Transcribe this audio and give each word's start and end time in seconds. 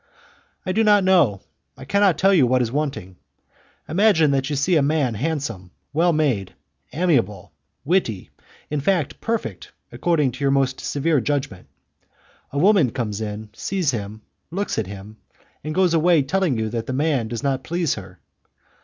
"I 0.65 0.71
do 0.71 0.83
not 0.83 1.03
know. 1.03 1.41
I 1.77 1.85
cannot 1.85 2.17
tell 2.17 2.33
you 2.33 2.47
what 2.47 2.63
is 2.63 2.71
wanting. 2.71 3.17
Imagine 3.87 4.31
that 4.31 4.49
you 4.49 4.55
see 4.55 4.75
a 4.75 4.81
man 4.81 5.13
handsome, 5.13 5.69
well 5.93 6.11
made, 6.11 6.55
amiable, 6.91 7.51
witty 7.85 8.31
in 8.71 8.81
fact, 8.81 9.21
perfect, 9.21 9.71
according 9.91 10.31
to 10.31 10.39
your 10.43 10.49
most 10.49 10.79
severe 10.79 11.21
judgment. 11.21 11.67
A 12.49 12.57
woman 12.57 12.89
comes 12.89 13.21
in, 13.21 13.49
sees 13.53 13.91
him, 13.91 14.23
looks 14.49 14.79
at 14.79 14.87
him, 14.87 15.17
and 15.63 15.75
goes 15.75 15.93
away 15.93 16.23
telling 16.23 16.57
you 16.57 16.69
that 16.69 16.87
the 16.87 16.93
man 16.93 17.27
does 17.27 17.43
not 17.43 17.63
please 17.63 17.93
her. 17.93 18.19